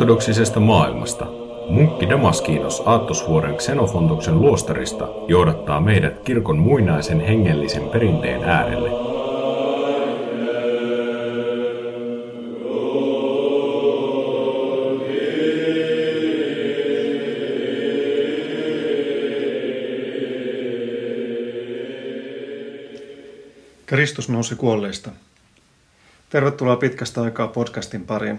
Ortodoksisesta 0.00 0.60
maailmasta 0.60 1.26
munkki 1.68 2.08
Damaskinos 2.08 2.82
Aattosvuoren 2.86 3.56
Xenofontoksen 3.56 4.40
luostarista 4.40 5.08
johdattaa 5.28 5.80
meidät 5.80 6.18
kirkon 6.18 6.58
muinaisen 6.58 7.20
hengellisen 7.20 7.82
perinteen 7.88 8.44
äärelle. 8.44 8.90
Kristus 23.86 24.28
nousi 24.28 24.56
kuolleista. 24.56 25.10
Tervetuloa 26.30 26.76
pitkästä 26.76 27.22
aikaa 27.22 27.48
podcastin 27.48 28.04
pariin. 28.04 28.38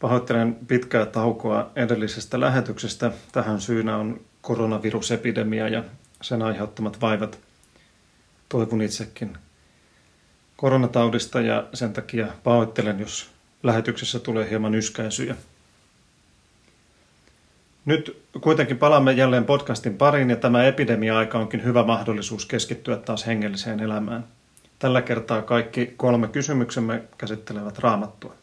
Pahoittelen 0.00 0.54
pitkää 0.68 1.06
taukoa 1.06 1.70
edellisestä 1.76 2.40
lähetyksestä. 2.40 3.12
Tähän 3.32 3.60
syynä 3.60 3.96
on 3.96 4.20
koronavirusepidemia 4.40 5.68
ja 5.68 5.84
sen 6.22 6.42
aiheuttamat 6.42 7.00
vaivat. 7.00 7.38
Toivon 8.48 8.82
itsekin 8.82 9.38
koronataudista 10.56 11.40
ja 11.40 11.66
sen 11.74 11.92
takia 11.92 12.26
pahoittelen, 12.44 13.00
jos 13.00 13.30
lähetyksessä 13.62 14.18
tulee 14.18 14.50
hieman 14.50 14.74
yskäisyjä. 14.74 15.36
Nyt 17.84 18.22
kuitenkin 18.40 18.78
palaamme 18.78 19.12
jälleen 19.12 19.44
podcastin 19.44 19.96
pariin 19.96 20.30
ja 20.30 20.36
tämä 20.36 20.64
epidemia-aika 20.64 21.38
onkin 21.38 21.64
hyvä 21.64 21.84
mahdollisuus 21.84 22.46
keskittyä 22.46 22.96
taas 22.96 23.26
hengelliseen 23.26 23.80
elämään. 23.80 24.24
Tällä 24.78 25.02
kertaa 25.02 25.42
kaikki 25.42 25.94
kolme 25.96 26.28
kysymyksemme 26.28 27.02
käsittelevät 27.18 27.78
raamattua. 27.78 28.39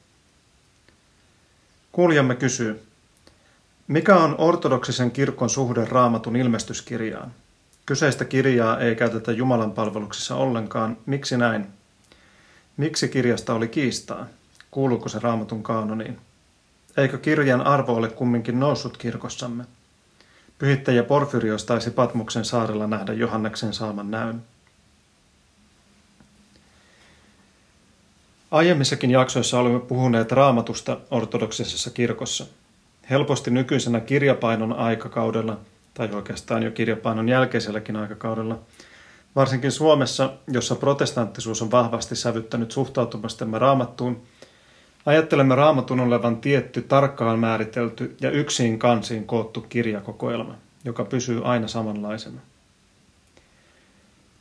Kuulijamme 1.98 2.36
kysyy, 2.36 2.84
mikä 3.88 4.16
on 4.16 4.36
ortodoksisen 4.38 5.12
kirkon 5.12 5.50
suhde 5.50 5.86
raamatun 5.86 6.36
ilmestyskirjaan? 6.36 7.32
Kyseistä 7.86 8.26
kirjaa 8.26 8.80
ei 8.80 8.96
käytetä 8.96 9.32
Jumalan 9.32 9.72
palveluksessa 9.72 10.36
ollenkaan. 10.36 10.98
Miksi 11.06 11.38
näin? 11.38 11.68
Miksi 12.78 13.08
kirjasta 13.08 13.54
oli 13.54 13.68
kiistaa? 13.68 14.28
Kuuluuko 14.72 15.10
se 15.10 15.20
raamatun 15.20 15.64
kaanoniin? 15.64 16.18
Eikö 16.98 17.18
kirjan 17.18 17.62
arvo 17.62 17.94
ole 17.94 18.10
kumminkin 18.10 18.60
noussut 18.60 18.98
kirkossamme? 18.98 19.66
Pyhittäjä 20.60 21.04
Porfyrios 21.04 21.64
taisi 21.64 21.92
Patmuksen 21.92 22.46
saarella 22.46 22.88
nähdä 22.88 23.14
Johanneksen 23.14 23.74
saaman 23.74 24.12
näyn. 24.12 24.42
Aiemmissakin 28.52 29.12
jaksoissa 29.12 29.60
olemme 29.60 29.80
puhuneet 29.80 30.32
raamatusta 30.32 30.98
ortodoksisessa 31.12 31.90
kirkossa. 31.90 32.46
Helposti 33.10 33.52
nykyisenä 33.52 34.00
kirjapainon 34.00 34.74
aikakaudella, 34.74 35.58
tai 35.94 36.10
oikeastaan 36.14 36.64
jo 36.64 36.72
kirjapainon 36.72 37.30
jälkeiselläkin 37.30 37.96
aikakaudella, 37.96 38.60
varsinkin 39.36 39.72
Suomessa, 39.72 40.34
jossa 40.48 40.76
protestanttisuus 40.76 41.62
on 41.62 41.72
vahvasti 41.72 42.16
sävyttänyt 42.16 42.72
suhtautumastamme 42.72 43.60
raamattuun, 43.60 44.22
ajattelemme 45.06 45.56
raamatun 45.56 46.00
olevan 46.00 46.38
tietty, 46.38 46.82
tarkkaan 46.82 47.40
määritelty 47.40 48.16
ja 48.22 48.32
yksin 48.32 48.80
kansiin 48.80 49.26
koottu 49.26 49.62
kirjakokoelma, 49.62 50.56
joka 50.86 51.06
pysyy 51.06 51.42
aina 51.46 51.68
samanlaisena. 51.68 52.42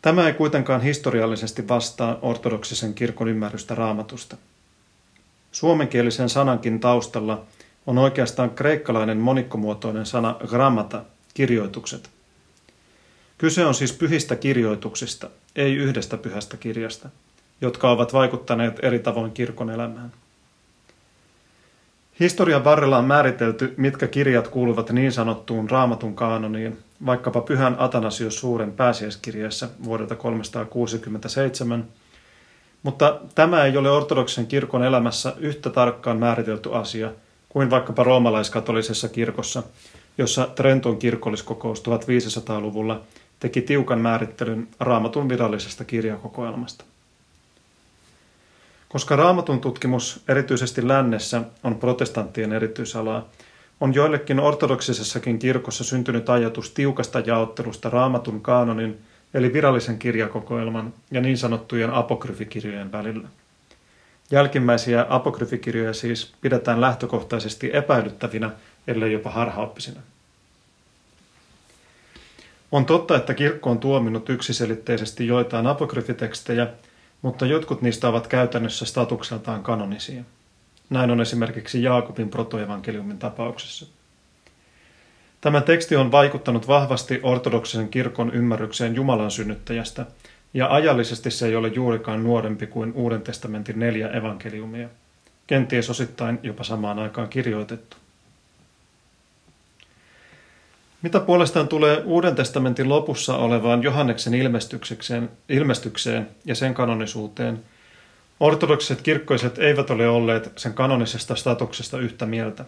Tämä 0.06 0.26
ei 0.26 0.32
kuitenkaan 0.32 0.80
historiallisesti 0.80 1.68
vastaa 1.68 2.18
ortodoksisen 2.22 2.94
kirkon 2.94 3.28
ymmärrystä 3.28 3.74
raamatusta. 3.74 4.36
Suomenkielisen 5.52 6.28
sanankin 6.28 6.80
taustalla 6.80 7.44
on 7.86 7.98
oikeastaan 7.98 8.50
kreikkalainen 8.50 9.18
monikkomuotoinen 9.18 10.06
sana 10.06 10.36
grammata, 10.46 11.02
kirjoitukset. 11.34 12.10
Kyse 13.38 13.66
on 13.66 13.74
siis 13.74 13.92
pyhistä 13.92 14.36
kirjoituksista, 14.36 15.30
ei 15.56 15.74
yhdestä 15.74 16.16
pyhästä 16.16 16.56
kirjasta, 16.56 17.08
jotka 17.60 17.90
ovat 17.90 18.12
vaikuttaneet 18.12 18.78
eri 18.82 18.98
tavoin 18.98 19.32
kirkon 19.32 19.70
elämään. 19.70 20.12
Historian 22.20 22.64
varrella 22.64 22.98
on 22.98 23.04
määritelty, 23.04 23.74
mitkä 23.76 24.06
kirjat 24.06 24.48
kuuluvat 24.48 24.90
niin 24.90 25.12
sanottuun 25.12 25.70
raamatun 25.70 26.14
kaanoniin, 26.14 26.85
vaikkapa 27.06 27.40
Pyhän 27.40 27.76
Atanasios 27.78 28.38
suuren 28.38 28.72
pääsiäiskirjassa 28.72 29.68
vuodelta 29.84 30.16
367, 30.16 31.84
mutta 32.82 33.20
tämä 33.34 33.64
ei 33.64 33.76
ole 33.76 33.90
ortodoksen 33.90 34.46
kirkon 34.46 34.84
elämässä 34.84 35.34
yhtä 35.38 35.70
tarkkaan 35.70 36.18
määritelty 36.18 36.74
asia 36.74 37.12
kuin 37.48 37.70
vaikkapa 37.70 38.02
roomalaiskatolisessa 38.02 39.08
kirkossa, 39.08 39.62
jossa 40.18 40.46
Trenton 40.54 40.98
kirkolliskokous 40.98 41.82
1500-luvulla 41.82 43.00
teki 43.40 43.60
tiukan 43.60 44.00
määrittelyn 44.00 44.68
raamatun 44.80 45.28
virallisesta 45.28 45.84
kirjakokoelmasta. 45.84 46.84
Koska 48.88 49.16
raamatun 49.16 49.60
tutkimus 49.60 50.24
erityisesti 50.28 50.88
lännessä 50.88 51.42
on 51.64 51.74
protestanttien 51.74 52.52
erityisalaa, 52.52 53.28
on 53.80 53.94
joillekin 53.94 54.40
ortodoksisessakin 54.40 55.38
kirkossa 55.38 55.84
syntynyt 55.84 56.30
ajatus 56.30 56.70
tiukasta 56.70 57.20
jaottelusta 57.20 57.90
raamatun 57.90 58.40
kaanonin 58.40 58.98
eli 59.34 59.52
virallisen 59.52 59.98
kirjakokoelman 59.98 60.94
ja 61.10 61.20
niin 61.20 61.38
sanottujen 61.38 61.90
apokryfikirjojen 61.90 62.92
välillä. 62.92 63.28
Jälkimmäisiä 64.30 65.06
apokryfikirjoja 65.08 65.94
siis 65.94 66.32
pidetään 66.40 66.80
lähtökohtaisesti 66.80 67.70
epäilyttävinä, 67.72 68.50
ellei 68.86 69.12
jopa 69.12 69.30
harhaoppisina. 69.30 70.00
On 72.72 72.86
totta, 72.86 73.16
että 73.16 73.34
kirkko 73.34 73.70
on 73.70 73.78
tuominut 73.78 74.28
yksiselitteisesti 74.28 75.26
joitain 75.26 75.66
apokryfitekstejä, 75.66 76.66
mutta 77.22 77.46
jotkut 77.46 77.82
niistä 77.82 78.08
ovat 78.08 78.26
käytännössä 78.26 78.84
statukseltaan 78.84 79.62
kanonisia. 79.62 80.22
Näin 80.90 81.10
on 81.10 81.20
esimerkiksi 81.20 81.82
Jaakobin 81.82 82.28
protoevankeliumin 82.28 83.18
tapauksessa. 83.18 83.86
Tämä 85.40 85.60
teksti 85.60 85.96
on 85.96 86.12
vaikuttanut 86.12 86.68
vahvasti 86.68 87.20
ortodoksisen 87.22 87.88
kirkon 87.88 88.34
ymmärrykseen 88.34 88.94
Jumalan 88.94 89.30
synnyttäjästä, 89.30 90.06
ja 90.54 90.66
ajallisesti 90.74 91.30
se 91.30 91.46
ei 91.46 91.56
ole 91.56 91.68
juurikaan 91.68 92.24
nuorempi 92.24 92.66
kuin 92.66 92.92
Uuden 92.92 93.22
testamentin 93.22 93.78
neljä 93.78 94.08
evankeliumia, 94.08 94.88
kenties 95.46 95.90
osittain 95.90 96.38
jopa 96.42 96.64
samaan 96.64 96.98
aikaan 96.98 97.28
kirjoitettu. 97.28 97.96
Mitä 101.02 101.20
puolestaan 101.20 101.68
tulee 101.68 102.02
Uuden 102.04 102.34
testamentin 102.34 102.88
lopussa 102.88 103.36
olevaan 103.36 103.82
Johanneksen 103.82 104.34
ilmestykseen, 104.34 105.30
ilmestykseen 105.48 106.28
ja 106.44 106.54
sen 106.54 106.74
kanonisuuteen, 106.74 107.62
ortodoksiset 108.40 109.02
kirkkoiset 109.02 109.58
eivät 109.58 109.90
ole 109.90 110.08
olleet 110.08 110.52
sen 110.56 110.74
kanonisesta 110.74 111.34
statuksesta 111.34 111.98
yhtä 111.98 112.26
mieltä. 112.26 112.64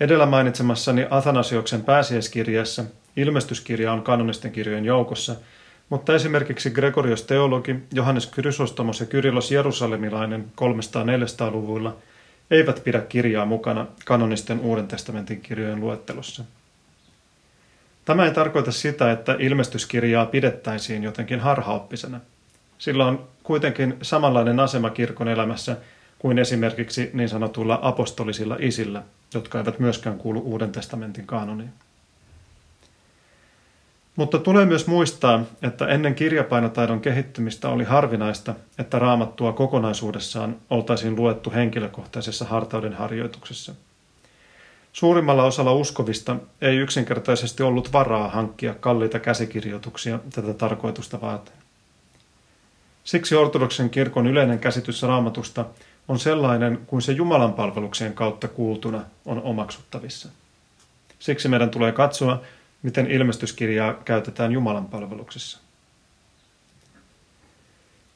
Edellä 0.00 0.26
mainitsemassani 0.26 1.06
Athanasioksen 1.10 1.82
pääsiäiskirjassa 1.82 2.84
ilmestyskirja 3.16 3.92
on 3.92 4.02
kanonisten 4.02 4.52
kirjojen 4.52 4.84
joukossa, 4.84 5.36
mutta 5.88 6.14
esimerkiksi 6.14 6.70
Gregorios 6.70 7.22
teologi, 7.22 7.76
Johannes 7.92 8.26
Krysostomos 8.26 9.00
ja 9.00 9.06
Kyrilos 9.06 9.50
Jerusalemilainen 9.50 10.44
300-400-luvuilla 10.60 11.96
eivät 12.50 12.84
pidä 12.84 13.00
kirjaa 13.00 13.46
mukana 13.46 13.86
kanonisten 14.04 14.60
Uuden 14.60 14.88
testamentin 14.88 15.40
kirjojen 15.40 15.80
luettelossa. 15.80 16.44
Tämä 18.04 18.24
ei 18.24 18.30
tarkoita 18.30 18.72
sitä, 18.72 19.12
että 19.12 19.36
ilmestyskirjaa 19.38 20.26
pidettäisiin 20.26 21.02
jotenkin 21.02 21.40
harhaoppisena. 21.40 22.20
Sillä 22.78 23.06
on 23.06 23.28
kuitenkin 23.42 23.96
samanlainen 24.02 24.60
asema 24.60 24.90
kirkon 24.90 25.28
elämässä 25.28 25.76
kuin 26.18 26.38
esimerkiksi 26.38 27.10
niin 27.12 27.28
sanotuilla 27.28 27.78
apostolisilla 27.82 28.56
isillä, 28.60 29.02
jotka 29.34 29.58
eivät 29.58 29.78
myöskään 29.78 30.18
kuulu 30.18 30.40
Uuden 30.40 30.72
testamentin 30.72 31.26
kaanoniin. 31.26 31.72
Mutta 34.16 34.38
tulee 34.38 34.66
myös 34.66 34.86
muistaa, 34.86 35.44
että 35.62 35.86
ennen 35.86 36.14
kirjapainotaidon 36.14 37.00
kehittymistä 37.00 37.68
oli 37.68 37.84
harvinaista, 37.84 38.54
että 38.78 38.98
raamattua 38.98 39.52
kokonaisuudessaan 39.52 40.56
oltaisiin 40.70 41.16
luettu 41.16 41.52
henkilökohtaisessa 41.52 42.44
hartauden 42.44 42.92
harjoituksessa– 42.92 43.74
Suurimmalla 44.96 45.44
osalla 45.44 45.72
uskovista 45.72 46.36
ei 46.60 46.76
yksinkertaisesti 46.76 47.62
ollut 47.62 47.92
varaa 47.92 48.28
hankkia 48.28 48.74
kalliita 48.74 49.18
käsikirjoituksia 49.18 50.18
tätä 50.34 50.54
tarkoitusta 50.54 51.20
varten. 51.20 51.54
Siksi 53.06 53.34
ortodoksen 53.34 53.90
kirkon 53.90 54.26
yleinen 54.26 54.58
käsitys 54.58 55.02
raamatusta 55.02 55.64
on 56.08 56.18
sellainen 56.18 56.78
kuin 56.86 57.02
se 57.02 57.12
Jumalan 57.12 57.52
palveluksien 57.52 58.14
kautta 58.14 58.48
kuultuna 58.48 59.02
on 59.24 59.42
omaksuttavissa. 59.42 60.28
Siksi 61.18 61.48
meidän 61.48 61.70
tulee 61.70 61.92
katsoa, 61.92 62.42
miten 62.82 63.10
ilmestyskirjaa 63.10 63.94
käytetään 63.94 64.52
Jumalan 64.52 64.86
palveluksessa. 64.86 65.58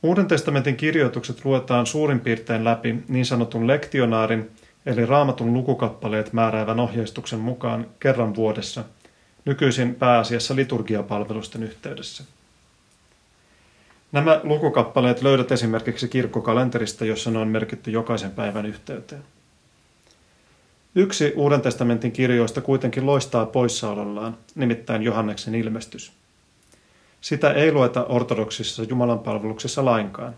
Uuden 0.03 0.27
testamentin 0.27 0.77
kirjoitukset 0.77 1.45
luetaan 1.45 1.87
suurin 1.87 2.21
piirtein 2.21 2.65
läpi 2.65 3.05
niin 3.09 3.27
sanotun 3.27 3.67
lektionaarin 3.67 4.51
eli 4.87 5.07
raamatun 5.07 5.53
lukukappaleet 5.53 6.33
määräävän 6.33 6.81
ohjeistuksen 6.81 7.39
mukaan 7.39 7.87
kerran 8.01 8.35
vuodessa, 8.35 8.85
nykyisin 9.45 9.95
pääasiassa 9.95 10.57
liturgiapalvelusten 10.57 11.63
yhteydessä. 11.63 12.25
Nämä 14.13 14.41
lukukappaleet 14.43 15.23
löydät 15.23 15.53
esimerkiksi 15.53 16.09
kirkkokalenterista, 16.09 17.05
jossa 17.05 17.31
ne 17.31 17.39
on 17.39 17.49
merkitty 17.49 17.91
jokaisen 17.91 18.31
päivän 18.31 18.67
yhteyteen. 18.67 19.23
Yksi 20.95 21.33
Uuden 21.37 21.61
testamentin 21.61 22.13
kirjoista 22.13 22.61
kuitenkin 22.61 23.07
loistaa 23.07 23.47
poissaolollaan, 23.47 24.37
nimittäin 24.55 25.03
Johanneksen 25.03 25.55
ilmestys. 25.55 26.13
Sitä 27.21 27.53
ei 27.53 27.73
lueta 27.73 28.05
ortodoksissa 28.05 28.83
Jumalan 28.83 29.19
palveluksessa 29.19 29.85
lainkaan. 29.85 30.35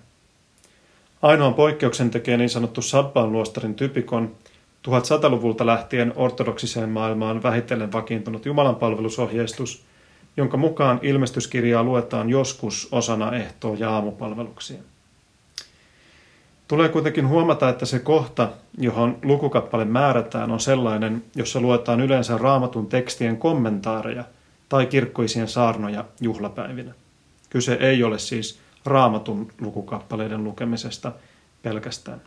Ainoan 1.23 1.55
poikkeuksen 1.55 2.11
tekee 2.11 2.37
niin 2.37 2.51
sanottu 2.51 2.83
Sabbaan 2.83 3.33
luostarin 3.33 3.75
typikon, 3.75 4.37
1100-luvulta 4.89 5.67
lähtien 5.67 6.13
ortodoksiseen 6.17 6.89
maailmaan 6.89 7.43
vähitellen 7.43 7.93
vakiintunut 7.93 8.47
Jumalanpalvelusohjeistus, 8.47 9.85
jonka 10.37 10.57
mukaan 10.57 10.99
ilmestyskirjaa 11.03 11.83
luetaan 11.83 12.31
joskus 12.31 12.89
osana 12.93 13.33
ehtoo- 13.33 13.75
ja 13.75 13.91
aamupalveluksia. 13.91 14.79
Tulee 16.69 16.89
kuitenkin 16.89 17.29
huomata, 17.29 17.69
että 17.69 17.87
se 17.87 17.99
kohta, 17.99 18.49
johon 18.79 19.19
lukukappale 19.23 19.85
määrätään, 19.85 20.51
on 20.51 20.61
sellainen, 20.61 21.25
jossa 21.37 21.61
luetaan 21.61 22.01
yleensä 22.01 22.39
raamatun 22.39 22.87
tekstien 22.87 23.37
kommentaareja 23.37 24.25
tai 24.69 24.87
kirkkoisien 24.87 25.49
saarnoja 25.49 26.05
juhlapäivinä. 26.21 26.93
Kyse 27.51 27.75
ei 27.75 28.03
ole 28.03 28.19
siis 28.19 28.59
raamatun 28.85 29.53
lukukappaleiden 29.61 30.45
lukemisesta 30.45 31.13
pelkästään. 31.63 32.21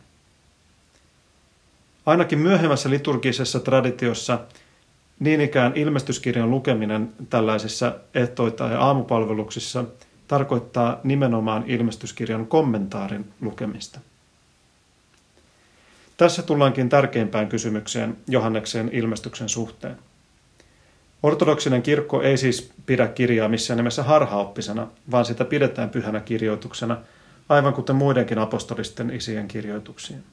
Ainakin 2.06 2.38
myöhemmässä 2.38 2.90
liturgisessa 2.90 3.60
traditiossa 3.60 4.38
niin 5.20 5.40
ikään 5.40 5.72
ilmestyskirjan 5.74 6.50
lukeminen 6.50 7.12
tällaisissa 7.30 7.94
ehtoita 8.14 8.64
ja 8.64 8.80
aamupalveluksissa 8.80 9.84
tarkoittaa 10.28 11.00
nimenomaan 11.04 11.64
ilmestyskirjan 11.66 12.46
kommentaarin 12.46 13.32
lukemista. 13.40 14.00
Tässä 16.16 16.42
tullaankin 16.42 16.88
tärkeimpään 16.88 17.48
kysymykseen 17.48 18.16
Johanneksen 18.28 18.90
ilmestyksen 18.92 19.48
suhteen. 19.48 19.96
Ortodoksinen 21.22 21.82
kirkko 21.82 22.22
ei 22.22 22.36
siis 22.36 22.72
pidä 22.86 23.08
kirjaa 23.08 23.48
missään 23.48 23.76
nimessä 23.76 24.02
harhaoppisena, 24.02 24.86
vaan 25.10 25.24
sitä 25.24 25.44
pidetään 25.44 25.90
pyhänä 25.90 26.20
kirjoituksena, 26.20 26.98
aivan 27.48 27.74
kuten 27.74 27.96
muidenkin 27.96 28.38
apostolisten 28.38 29.10
isien 29.10 29.48
kirjoituksiin. 29.48 30.24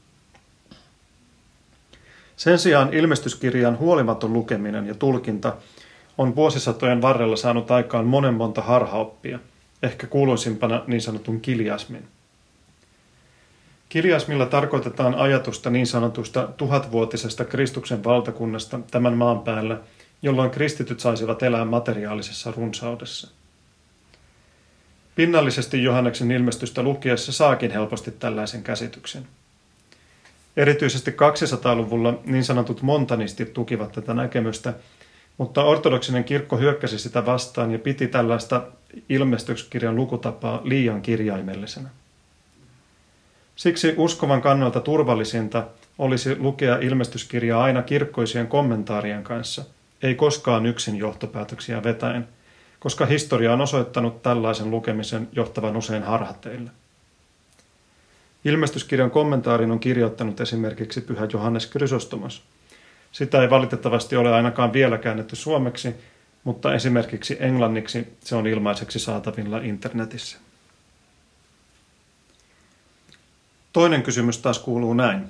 Sen 2.44 2.60
sijaan 2.60 2.94
ilmestyskirjan 2.94 3.80
huolimaton 3.80 4.34
lukeminen 4.34 4.88
ja 4.88 4.96
tulkinta 4.96 5.56
on 6.18 6.36
vuosisatojen 6.36 7.02
varrella 7.02 7.36
saanut 7.36 7.72
aikaan 7.72 8.06
monen 8.06 8.34
monta 8.34 8.62
harhaoppia, 8.62 9.40
ehkä 9.84 10.08
kuuluisimpana 10.08 10.84
niin 10.88 11.02
sanotun 11.02 11.42
kiliasmin. 11.42 12.08
Kiliasmilla 13.90 14.46
tarkoitetaan 14.46 15.16
ajatusta 15.16 15.70
niin 15.70 15.88
sanotusta 15.88 16.48
tuhatvuotisesta 16.58 17.46
Kristuksen 17.46 18.04
valtakunnasta 18.04 18.80
tämän 18.92 19.18
maan 19.18 19.40
päällä, 19.40 19.78
jolloin 20.22 20.52
kristityt 20.52 21.00
saisivat 21.00 21.44
elää 21.44 21.66
materiaalisessa 21.66 22.54
runsaudessa. 22.58 23.32
Pinnallisesti 25.16 25.84
Johanneksen 25.84 26.32
ilmestystä 26.32 26.84
lukiessa 26.84 27.32
saakin 27.32 27.72
helposti 27.72 28.12
tällaisen 28.12 28.64
käsityksen– 28.64 29.28
Erityisesti 30.58 31.12
200-luvulla 31.12 32.20
niin 32.26 32.44
sanotut 32.44 32.82
montanistit 32.82 33.54
tukivat 33.54 33.92
tätä 33.92 34.14
näkemystä, 34.14 34.74
mutta 35.38 35.64
ortodoksinen 35.64 36.24
kirkko 36.24 36.58
hyökkäsi 36.58 37.00
sitä 37.00 37.26
vastaan 37.26 37.72
ja 37.72 37.80
piti 37.80 38.08
tällaista 38.08 38.64
ilmestyskirjan 39.10 39.96
lukutapaa 39.96 40.62
liian 40.64 41.02
kirjaimellisena. 41.02 41.90
Siksi 43.56 43.94
uskovan 43.98 44.42
kannalta 44.42 44.80
turvallisinta 44.80 45.68
olisi 45.98 46.40
lukea 46.40 46.78
ilmestyskirjaa 46.78 47.64
aina 47.64 47.82
kirkkoisien 47.82 48.48
kommentaarien 48.48 49.24
kanssa, 49.24 49.66
ei 50.04 50.16
koskaan 50.16 50.66
yksin 50.66 50.96
johtopäätöksiä 50.96 51.84
vetäen, 51.84 52.28
koska 52.80 53.06
historia 53.06 53.54
on 53.54 53.62
osoittanut 53.62 54.24
tällaisen 54.24 54.72
lukemisen 54.72 55.28
johtavan 55.32 55.78
usein 55.78 56.04
harhateille. 56.04 56.72
Ilmestyskirjan 58.46 59.12
kommentaarin 59.12 59.72
on 59.72 59.80
kirjoittanut 59.80 60.42
esimerkiksi 60.42 61.02
pyhä 61.02 61.28
Johannes 61.34 61.70
Chrysostomos. 61.70 62.44
Sitä 63.12 63.42
ei 63.42 63.50
valitettavasti 63.50 64.16
ole 64.16 64.34
ainakaan 64.34 64.74
vielä 64.74 64.98
käännetty 64.98 65.36
suomeksi, 65.36 65.96
mutta 66.44 66.74
esimerkiksi 66.74 67.38
englanniksi 67.40 68.18
se 68.20 68.36
on 68.36 68.48
ilmaiseksi 68.48 69.00
saatavilla 69.00 69.58
internetissä. 69.58 70.38
Toinen 73.74 74.04
kysymys 74.04 74.38
taas 74.38 74.60
kuuluu 74.60 74.94
näin. 74.94 75.26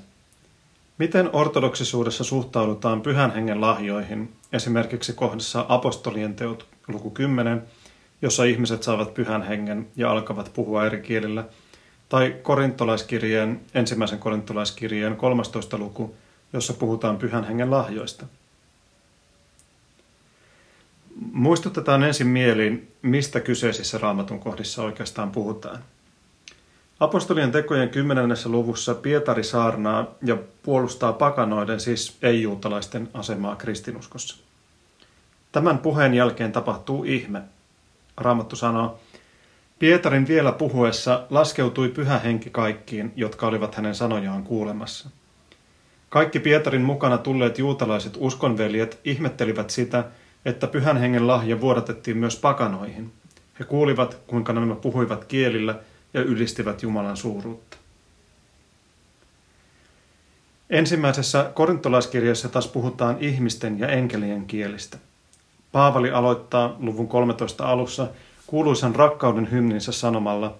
Miten 0.97 1.29
ortodoksisuudessa 1.33 2.23
suhtaudutaan 2.23 3.01
pyhän 3.01 3.33
hengen 3.33 3.61
lahjoihin, 3.61 4.33
esimerkiksi 4.53 5.13
kohdassa 5.13 5.65
apostolien 5.69 6.35
teot 6.35 6.67
luku 6.87 7.09
10, 7.09 7.61
jossa 8.21 8.43
ihmiset 8.43 8.83
saavat 8.83 9.13
pyhän 9.13 9.43
hengen 9.43 9.87
ja 9.95 10.11
alkavat 10.11 10.51
puhua 10.53 10.85
eri 10.85 11.01
kielillä– 11.01 11.43
tai 12.13 12.35
korintolaiskirjeen, 12.41 13.61
ensimmäisen 13.73 14.19
korintolaiskirjeen 14.19 15.15
13. 15.15 15.77
luku, 15.77 16.15
jossa 16.53 16.73
puhutaan 16.73 17.17
pyhän 17.17 17.43
hengen 17.43 17.71
lahjoista. 17.71 18.25
Muistutetaan 21.31 22.03
ensin 22.03 22.27
mieliin, 22.27 22.91
mistä 23.01 23.39
kyseisissä 23.39 23.97
raamatun 23.97 24.39
kohdissa 24.39 24.83
oikeastaan 24.83 25.31
puhutaan. 25.31 25.79
Apostolien 26.99 27.51
tekojen 27.51 27.89
kymmenennessä 27.89 28.49
luvussa 28.49 28.95
Pietari 28.95 29.43
saarnaa 29.43 30.07
ja 30.23 30.37
puolustaa 30.63 31.13
pakanoiden, 31.13 31.79
siis 31.79 32.17
ei-juutalaisten 32.21 33.09
asemaa 33.13 33.55
kristinuskossa. 33.55 34.37
Tämän 35.51 35.77
puheen 35.77 36.13
jälkeen 36.13 36.51
tapahtuu 36.51 37.03
ihme. 37.03 37.41
Raamattu 38.17 38.55
sanoo, 38.55 38.99
Pietarin 39.83 40.27
vielä 40.27 40.51
puhuessa 40.51 41.23
laskeutui 41.29 41.89
pyhä 41.89 42.19
henki 42.19 42.49
kaikkiin, 42.49 43.13
jotka 43.15 43.47
olivat 43.47 43.75
hänen 43.75 43.95
sanojaan 43.95 44.43
kuulemassa. 44.43 45.09
Kaikki 46.09 46.39
Pietarin 46.39 46.81
mukana 46.81 47.17
tulleet 47.17 47.59
juutalaiset 47.59 48.13
uskonveljet 48.17 48.99
ihmettelivät 49.03 49.69
sitä, 49.69 50.03
että 50.45 50.67
pyhän 50.67 50.97
hengen 50.97 51.27
lahja 51.27 51.61
vuodatettiin 51.61 52.17
myös 52.17 52.35
pakanoihin. 52.35 53.13
He 53.59 53.63
kuulivat, 53.63 54.17
kuinka 54.27 54.53
nämä 54.53 54.75
puhuivat 54.75 55.25
kielillä 55.25 55.75
ja 56.13 56.21
ylistivät 56.21 56.83
Jumalan 56.83 57.17
suuruutta. 57.17 57.77
Ensimmäisessä 60.69 61.51
korintolaiskirjassa 61.53 62.49
taas 62.49 62.67
puhutaan 62.67 63.17
ihmisten 63.19 63.79
ja 63.79 63.87
enkelien 63.87 64.45
kielistä. 64.45 64.97
Paavali 65.71 66.11
aloittaa 66.11 66.75
luvun 66.79 67.07
13 67.07 67.65
alussa 67.65 68.07
kuuluisan 68.47 68.95
rakkauden 68.95 69.51
hymninsä 69.51 69.91
sanomalla, 69.91 70.55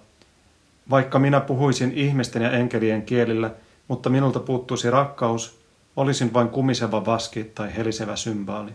vaikka 0.90 1.18
minä 1.18 1.40
puhuisin 1.40 1.92
ihmisten 1.92 2.42
ja 2.42 2.50
enkelien 2.50 3.02
kielillä, 3.02 3.50
mutta 3.88 4.10
minulta 4.10 4.40
puuttuisi 4.40 4.90
rakkaus, 4.90 5.58
olisin 5.96 6.34
vain 6.34 6.48
kumiseva 6.48 7.06
vaski 7.06 7.44
tai 7.44 7.76
helisevä 7.76 8.16
symbaali. 8.16 8.70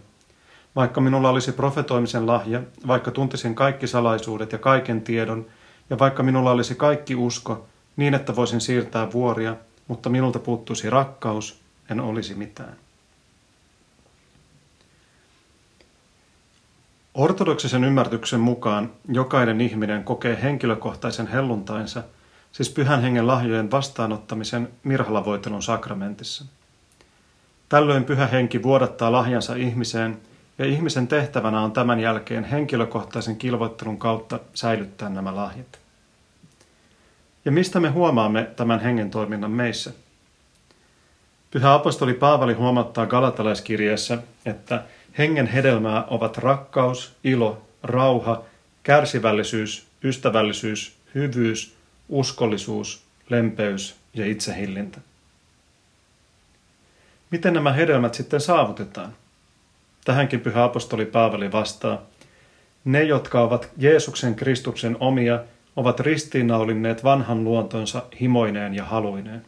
Vaikka 0.76 1.02
minulla 1.02 1.30
olisi 1.30 1.52
profetoimisen 1.52 2.28
lahja, 2.28 2.62
vaikka 2.88 3.12
tuntisin 3.12 3.56
kaikki 3.56 3.88
salaisuudet 3.88 4.52
ja 4.52 4.58
kaiken 4.58 5.02
tiedon, 5.02 5.46
ja 5.90 6.00
vaikka 6.00 6.24
minulla 6.24 6.52
olisi 6.52 6.76
kaikki 6.76 7.16
usko, 7.16 7.66
niin 7.98 8.14
että 8.14 8.36
voisin 8.36 8.62
siirtää 8.62 9.12
vuoria, 9.12 9.56
mutta 9.88 10.10
minulta 10.10 10.40
puuttuisi 10.40 10.90
rakkaus, 10.90 11.62
en 11.92 12.00
olisi 12.00 12.36
mitään. 12.36 12.76
Ortodoksisen 17.20 17.84
ymmärtyksen 17.84 18.40
mukaan 18.40 18.92
jokainen 19.10 19.62
ihminen 19.62 20.04
kokee 20.04 20.40
henkilökohtaisen 20.42 21.28
helluntainsa, 21.28 22.04
siis 22.52 22.70
pyhän 22.70 23.02
hengen 23.02 23.28
lahjojen 23.28 23.72
vastaanottamisen 23.72 24.70
mirhalavoitelun 24.84 25.64
sakramentissa. 25.64 26.46
Tällöin 27.70 28.04
pyhä 28.04 28.28
henki 28.28 28.64
vuodattaa 28.64 29.12
lahjansa 29.12 29.56
ihmiseen, 29.56 30.20
ja 30.58 30.66
ihmisen 30.66 31.08
tehtävänä 31.08 31.62
on 31.62 31.72
tämän 31.72 32.00
jälkeen 32.00 32.44
henkilökohtaisen 32.44 33.36
kilvoittelun 33.36 33.98
kautta 33.98 34.40
säilyttää 34.54 35.10
nämä 35.10 35.36
lahjat. 35.36 35.80
Ja 37.46 37.52
mistä 37.52 37.80
me 37.80 37.90
huomaamme 37.90 38.48
tämän 38.56 38.80
hengen 38.80 39.12
toiminnan 39.12 39.52
meissä? 39.52 39.92
Pyhä 41.52 41.74
apostoli 41.74 42.14
Paavali 42.14 42.54
huomattaa 42.54 43.06
galatalaiskirjeessä, 43.06 44.18
että– 44.46 44.84
Hengen 45.20 45.48
hedelmää 45.48 46.04
ovat 46.06 46.38
rakkaus, 46.38 47.16
ilo, 47.24 47.62
rauha, 47.84 48.44
kärsivällisyys, 48.84 49.88
ystävällisyys, 50.04 50.96
hyvyys, 51.16 51.76
uskollisuus, 52.10 53.04
lempeys 53.30 53.96
ja 54.14 54.26
itsehillintä. 54.26 54.98
Miten 57.32 57.54
nämä 57.54 57.74
hedelmät 57.74 58.14
sitten 58.14 58.42
saavutetaan? 58.42 59.14
Tähänkin 60.06 60.40
pyhä 60.40 60.64
apostoli 60.64 61.06
Paavali 61.06 61.52
vastaa, 61.52 62.02
ne, 62.86 63.04
jotka 63.04 63.42
ovat 63.42 63.70
Jeesuksen 63.78 64.36
Kristuksen 64.36 64.98
omia, 65.00 65.40
ovat 65.76 66.00
ristiinnaulinneet 66.00 67.04
vanhan 67.04 67.44
luontonsa 67.44 68.04
himoineen 68.22 68.76
ja 68.76 68.86
haluineen. 68.86 69.46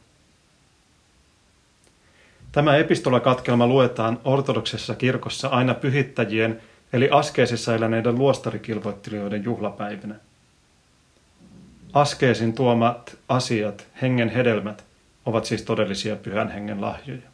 Tämä 2.52 2.78
epistolakatkelma 2.78 3.68
luetaan 3.68 4.20
ortodoksessa 4.24 4.96
kirkossa 4.96 5.48
aina 5.48 5.74
pyhittäjien 5.74 6.62
eli 6.94 7.10
askeesissa 7.12 7.76
eläneiden 7.76 8.16
luostarikilvoittelijoiden 8.16 9.44
juhlapäivinä. 9.44 10.16
Askeesin 11.94 12.54
tuomat 12.54 13.18
asiat, 13.30 13.88
hengen 14.02 14.30
hedelmät, 14.30 14.84
ovat 15.26 15.46
siis 15.46 15.62
todellisia 15.62 16.16
pyhän 16.16 16.52
hengen 16.52 16.82
lahjoja. 16.82 17.32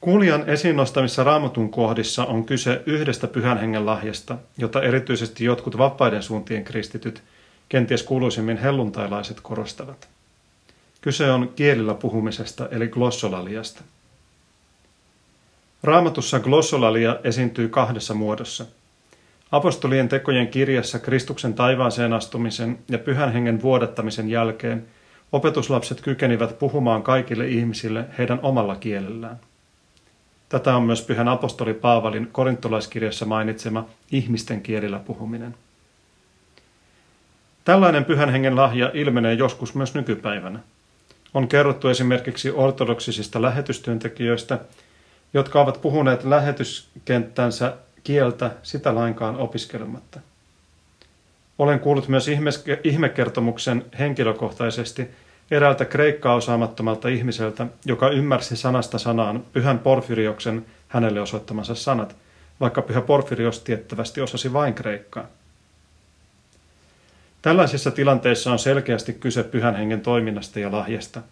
Kuulijan 0.00 0.48
esiin 0.48 0.76
nostamissa 0.76 1.24
raamatun 1.24 1.70
kohdissa 1.70 2.24
on 2.24 2.44
kyse 2.44 2.82
yhdestä 2.86 3.26
pyhän 3.26 3.58
hengen 3.58 3.86
lahjasta, 3.86 4.38
jota 4.58 4.82
erityisesti 4.82 5.44
jotkut 5.44 5.78
vapaiden 5.78 6.22
suuntien 6.22 6.64
kristityt, 6.64 7.22
kenties 7.68 8.02
kuuluisimmin 8.02 8.56
helluntailaiset, 8.56 9.40
korostavat. 9.40 10.15
Kyse 11.06 11.30
on 11.30 11.52
kielillä 11.56 11.94
puhumisesta 11.94 12.68
eli 12.70 12.88
glossolaliasta. 12.88 13.82
Raamatussa 15.82 16.40
glossolalia 16.40 17.16
esiintyy 17.24 17.68
kahdessa 17.68 18.14
muodossa. 18.14 18.66
Apostolien 19.52 20.08
tekojen 20.08 20.48
kirjassa 20.48 20.98
Kristuksen 20.98 21.54
taivaaseen 21.54 22.12
astumisen 22.12 22.78
ja 22.88 22.98
pyhän 22.98 23.32
hengen 23.32 23.62
vuodattamisen 23.62 24.30
jälkeen 24.30 24.86
opetuslapset 25.32 26.00
kykenivät 26.00 26.58
puhumaan 26.58 27.02
kaikille 27.02 27.48
ihmisille 27.48 28.04
heidän 28.18 28.40
omalla 28.42 28.76
kielellään. 28.76 29.40
Tätä 30.48 30.76
on 30.76 30.82
myös 30.82 31.02
pyhän 31.02 31.28
apostoli 31.28 31.74
Paavalin 31.74 32.28
korintolaiskirjassa 32.32 33.26
mainitsema 33.26 33.86
ihmisten 34.12 34.62
kielillä 34.62 34.98
puhuminen. 34.98 35.54
Tällainen 37.64 38.04
pyhän 38.04 38.30
hengen 38.30 38.56
lahja 38.56 38.90
ilmenee 38.94 39.34
joskus 39.34 39.74
myös 39.74 39.94
nykypäivänä. 39.94 40.58
On 41.36 41.48
kerrottu 41.48 41.88
esimerkiksi 41.88 42.50
ortodoksisista 42.50 43.42
lähetystyöntekijöistä, 43.42 44.58
jotka 45.34 45.60
ovat 45.60 45.82
puhuneet 45.82 46.24
lähetyskenttänsä 46.24 47.76
kieltä 48.04 48.50
sitä 48.62 48.94
lainkaan 48.94 49.36
opiskelematta. 49.36 50.20
Olen 51.58 51.80
kuullut 51.80 52.08
myös 52.08 52.28
ihmekertomuksen 52.84 53.84
henkilökohtaisesti 53.98 55.08
eräältä 55.50 55.84
kreikkaa 55.84 56.34
osaamattomalta 56.34 57.08
ihmiseltä, 57.08 57.66
joka 57.84 58.08
ymmärsi 58.08 58.56
sanasta 58.56 58.98
sanaan 58.98 59.44
pyhän 59.52 59.78
Porfirioksen 59.78 60.66
hänelle 60.88 61.20
osoittamansa 61.20 61.74
sanat, 61.74 62.16
vaikka 62.60 62.82
pyhä 62.82 63.00
Porfirios 63.00 63.60
tiettävästi 63.60 64.20
osasi 64.20 64.52
vain 64.52 64.74
kreikkaa. 64.74 65.26
Tällaisissa 67.46 67.90
tilanteissa 67.90 68.52
on 68.52 68.58
selkeästi 68.58 69.12
kyse 69.12 69.42
pyhän 69.42 69.76
hengen 69.76 70.00
toiminnasta 70.00 70.60
ja 70.60 70.72
lahjasta. 70.72 71.22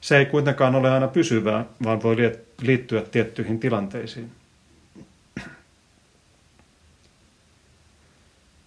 Se 0.00 0.18
ei 0.18 0.26
kuitenkaan 0.26 0.74
ole 0.74 0.90
aina 0.90 1.08
pysyvää, 1.08 1.64
vaan 1.84 2.02
voi 2.02 2.16
liittyä 2.62 3.02
tiettyihin 3.02 3.60
tilanteisiin. 3.60 4.30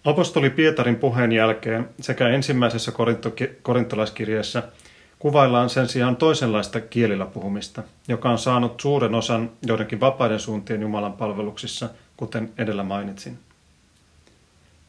Apostoli 0.05 0.49
Pietarin 0.49 0.95
puheen 0.95 1.31
jälkeen 1.31 1.89
sekä 2.01 2.29
ensimmäisessä 2.29 2.91
korintolaiskirjeessä 3.61 4.63
kuvaillaan 5.19 5.69
sen 5.69 5.87
sijaan 5.87 6.15
toisenlaista 6.15 6.81
kielillä 6.81 7.25
puhumista, 7.25 7.83
joka 8.07 8.29
on 8.29 8.39
saanut 8.39 8.81
suuren 8.81 9.15
osan 9.15 9.51
joidenkin 9.65 9.99
vapaiden 9.99 10.39
suuntien 10.39 10.81
Jumalan 10.81 11.13
palveluksissa, 11.13 11.89
kuten 12.17 12.51
edellä 12.57 12.83
mainitsin. 12.83 13.39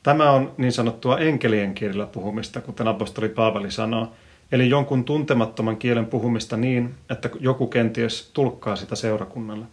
Tämä 0.05 0.31
on 0.31 0.53
niin 0.57 0.73
sanottua 0.73 1.19
enkelien 1.19 1.75
kielillä 1.75 2.07
puhumista, 2.07 2.61
kuten 2.61 2.89
apostoli 2.89 3.29
Paavali 3.29 3.71
sanoo, 3.71 4.13
eli 4.53 4.71
jonkun 4.71 5.05
tuntemattoman 5.05 5.77
kielen 5.77 6.07
puhumista 6.07 6.57
niin, 6.57 6.95
että 7.11 7.31
joku 7.41 7.67
kenties 7.67 8.31
tulkkaa 8.33 8.77
sitä 8.77 8.97
seurakunnalle. 8.97 9.65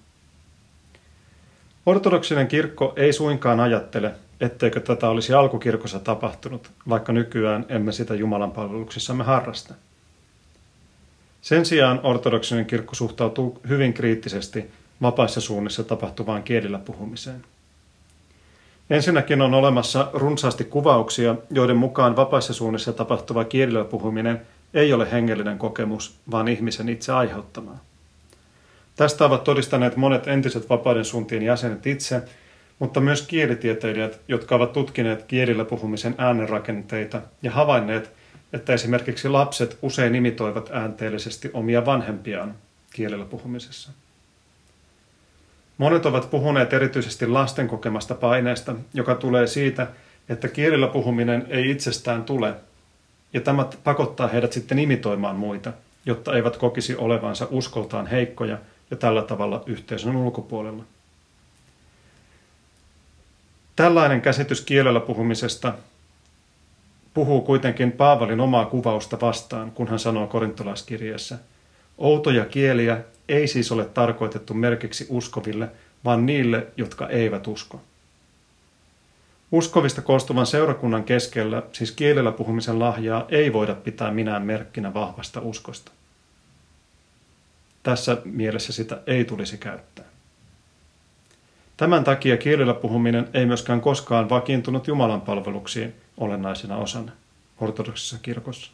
Ortodoksinen 1.86 2.48
kirkko 2.48 2.94
ei 2.96 3.14
suinkaan 3.14 3.60
ajattele, 3.60 4.12
etteikö 4.42 4.80
tätä 4.80 5.10
olisi 5.10 5.34
alkukirkossa 5.34 6.00
tapahtunut, 6.00 6.72
vaikka 6.90 7.14
nykyään 7.14 7.66
emme 7.70 7.92
sitä 7.92 8.16
Jumalan 8.16 8.52
palveluksissamme 8.52 9.24
harrasta. 9.24 9.74
Sen 11.42 11.66
sijaan 11.66 12.00
ortodoksinen 12.04 12.66
kirkko 12.66 12.96
suhtautuu 12.96 13.62
hyvin 13.70 13.94
kriittisesti 13.94 14.72
vapaissa 15.02 15.42
suunnissa 15.42 15.84
tapahtuvaan 15.84 16.44
kielillä 16.44 16.80
puhumiseen. 16.80 17.46
Ensinnäkin 18.92 19.42
on 19.42 19.54
olemassa 19.54 20.10
runsaasti 20.14 20.64
kuvauksia, 20.64 21.36
joiden 21.50 21.78
mukaan 21.78 22.16
vapaissa 22.16 22.54
suunnissa 22.54 22.94
tapahtuva 22.94 23.44
kielillä 23.44 23.84
puhuminen 23.84 24.42
ei 24.74 24.94
ole 24.94 25.12
hengellinen 25.12 25.58
kokemus, 25.58 26.20
vaan 26.32 26.48
ihmisen 26.48 26.90
itse 26.90 27.12
aiheuttamaa. 27.12 27.84
Tästä 28.96 29.26
ovat 29.26 29.44
todistaneet 29.44 29.96
monet 29.96 30.28
entiset 30.28 30.70
vapaiden 30.70 31.06
suuntien 31.06 31.44
jäsenet 31.44 31.88
itse, 31.88 32.22
mutta 32.80 33.00
myös 33.00 33.22
kielitieteilijät, 33.22 34.20
jotka 34.28 34.56
ovat 34.56 34.74
tutkineet 34.74 35.24
kielillä 35.24 35.66
puhumisen 35.66 36.16
äänenrakenteita 36.18 37.22
ja 37.42 37.52
havainneet, 37.52 38.12
että 38.54 38.74
esimerkiksi 38.74 39.30
lapset 39.30 39.78
usein 39.82 40.16
imitoivat 40.16 40.70
äänteellisesti 40.74 41.50
omia 41.54 41.86
vanhempiaan 41.86 42.56
kielellä 42.94 43.26
puhumisessa. 43.26 43.92
Monet 45.82 46.06
ovat 46.06 46.32
puhuneet 46.32 46.74
erityisesti 46.74 47.28
lasten 47.28 47.68
kokemasta 47.68 48.16
paineesta, 48.16 48.76
joka 48.94 49.16
tulee 49.16 49.48
siitä, 49.48 49.88
että 50.30 50.48
kielellä 50.48 50.88
puhuminen 50.88 51.46
ei 51.50 51.72
itsestään 51.72 52.24
tule, 52.24 52.54
ja 53.34 53.42
tämä 53.42 53.66
pakottaa 53.84 54.28
heidät 54.28 54.54
sitten 54.54 54.80
imitoimaan 54.80 55.36
muita, 55.36 55.74
jotta 56.06 56.36
eivät 56.36 56.58
kokisi 56.58 56.96
olevansa 56.96 57.48
uskoltaan 57.52 58.08
heikkoja 58.08 58.58
ja 58.92 58.98
tällä 58.98 59.22
tavalla 59.22 59.64
yhteisön 59.66 60.16
ulkopuolella. 60.16 60.84
Tällainen 63.76 64.22
käsitys 64.22 64.62
kielellä 64.62 65.00
puhumisesta 65.00 65.74
puhuu 67.14 67.42
kuitenkin 67.42 67.92
Paavalin 67.92 68.40
omaa 68.40 68.66
kuvausta 68.66 69.22
vastaan, 69.22 69.72
kun 69.72 69.88
hän 69.88 70.00
sanoo 70.00 70.28
korintolaiskirjeessä, 70.28 71.38
outoja 72.02 72.46
kieliä 72.46 72.98
ei 73.30 73.48
siis 73.48 73.72
ole 73.72 73.86
tarkoitettu 73.86 74.54
merkiksi 74.54 75.06
uskoville, 75.10 75.70
vaan 76.06 76.26
niille, 76.26 76.68
jotka 76.78 77.10
eivät 77.10 77.48
usko. 77.48 77.82
Uskovista 79.52 80.02
koostuvan 80.02 80.46
seurakunnan 80.46 81.04
keskellä, 81.04 81.64
siis 81.72 81.92
kielellä 81.92 82.32
puhumisen 82.32 82.80
lahjaa, 82.80 83.26
ei 83.30 83.54
voida 83.54 83.76
pitää 83.76 84.12
minään 84.12 84.42
merkkinä 84.42 84.94
vahvasta 84.94 85.42
uskosta. 85.42 85.92
Tässä 87.84 88.18
mielessä 88.26 88.74
sitä 88.74 89.02
ei 89.08 89.26
tulisi 89.26 89.58
käyttää. 89.58 90.06
Tämän 91.78 92.04
takia 92.04 92.38
kielellä 92.38 92.74
puhuminen 92.74 93.30
ei 93.34 93.46
myöskään 93.46 93.82
koskaan 93.82 94.30
vakiintunut 94.30 94.88
Jumalan 94.88 95.22
palveluksiin 95.22 95.96
olennaisena 96.18 96.78
osana 96.78 97.12
ortodoksissa 97.60 98.18
kirkossa. 98.22 98.72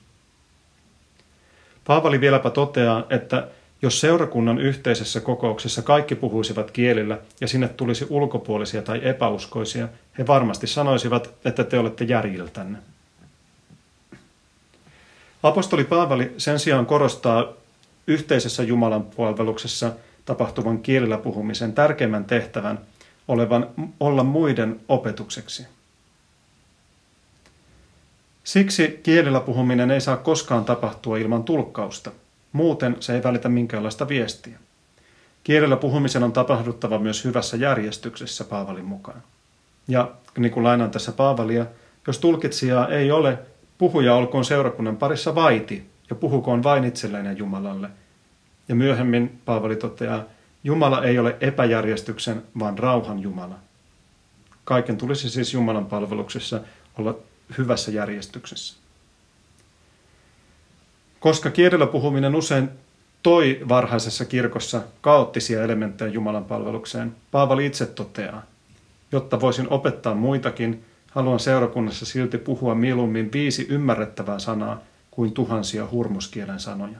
Paavali 1.88 2.22
vieläpä 2.22 2.50
toteaa, 2.50 3.04
että 3.10 3.48
jos 3.82 4.00
seurakunnan 4.00 4.60
yhteisessä 4.60 5.20
kokouksessa 5.20 5.82
kaikki 5.82 6.16
puhuisivat 6.16 6.72
kielillä 6.72 7.18
ja 7.42 7.48
sinne 7.48 7.68
tulisi 7.68 8.08
ulkopuolisia 8.10 8.82
tai 8.82 9.02
epäuskoisia, 9.04 9.88
he 10.18 10.28
varmasti 10.28 10.68
sanoisivat, 10.68 11.30
että 11.46 11.64
te 11.64 11.80
olette 11.80 12.04
järjiltänne. 12.04 12.78
Apostoli 15.44 15.84
Paavali 15.84 16.34
sen 16.38 16.60
sijaan 16.60 16.86
korostaa 16.86 17.54
yhteisessä 18.08 18.64
Jumalan 18.64 19.04
palveluksessa 19.04 19.92
tapahtuvan 20.26 20.80
kielellä 20.80 21.18
puhumisen 21.18 21.74
tärkeimmän 21.74 22.26
tehtävän 22.26 22.80
olevan 23.28 23.70
olla 24.00 24.24
muiden 24.24 24.80
opetukseksi. 24.88 25.68
Siksi 28.48 29.00
kielellä 29.04 29.40
puhuminen 29.40 29.92
ei 29.92 30.02
saa 30.02 30.18
koskaan 30.18 30.66
tapahtua 30.66 31.18
ilman 31.18 31.44
tulkkausta. 31.44 32.12
Muuten 32.52 32.98
se 33.00 33.16
ei 33.16 33.24
välitä 33.24 33.50
minkäänlaista 33.50 34.08
viestiä. 34.08 34.60
Kielellä 35.44 35.76
puhumisen 35.76 36.24
on 36.24 36.32
tapahduttava 36.32 37.00
myös 37.00 37.26
hyvässä 37.26 37.58
järjestyksessä 37.58 38.44
Paavalin 38.44 38.86
mukaan. 38.86 39.24
Ja 39.88 40.12
niin 40.38 40.52
kuin 40.52 40.64
lainaan 40.64 40.92
tässä 40.92 41.12
Paavalia, 41.12 41.66
jos 42.08 42.20
tulkitsijaa 42.20 42.88
ei 42.88 43.12
ole, 43.12 43.40
puhuja 43.78 44.16
olkoon 44.16 44.46
seurakunnan 44.46 44.98
parissa 44.98 45.36
vaiti 45.36 45.90
ja 46.10 46.16
puhukoon 46.16 46.64
vain 46.64 46.84
itselleen 46.84 47.26
ja 47.26 47.32
Jumalalle. 47.32 47.90
Ja 48.68 48.76
myöhemmin 48.76 49.42
Paavali 49.46 49.76
toteaa, 49.76 50.24
Jumala 50.64 51.04
ei 51.04 51.20
ole 51.20 51.36
epäjärjestyksen, 51.42 52.44
vaan 52.60 52.80
rauhan 52.80 53.20
Jumala. 53.20 53.56
Kaiken 54.64 54.98
tulisi 54.98 55.30
siis 55.30 55.54
Jumalan 55.54 55.86
palveluksessa 55.86 56.62
olla 56.98 57.18
hyvässä 57.58 57.92
järjestyksessä. 57.92 58.78
Koska 61.20 61.50
kielellä 61.50 61.88
puhuminen 61.88 62.36
usein 62.36 62.70
toi 63.24 63.60
varhaisessa 63.70 64.26
kirkossa 64.26 64.82
kaoottisia 65.02 65.64
elementtejä 65.64 66.12
Jumalan 66.12 66.46
palvelukseen, 66.46 67.16
Paavali 67.32 67.66
itse 67.66 67.86
toteaa, 67.86 68.44
jotta 69.12 69.42
voisin 69.42 69.70
opettaa 69.70 70.16
muitakin, 70.16 70.86
haluan 71.12 71.40
seurakunnassa 71.40 72.06
silti 72.06 72.38
puhua 72.38 72.76
mieluummin 72.76 73.32
viisi 73.32 73.68
ymmärrettävää 73.70 74.40
sanaa 74.40 74.80
kuin 75.12 75.32
tuhansia 75.32 75.88
hurmuskielen 75.92 76.60
sanoja. 76.60 77.00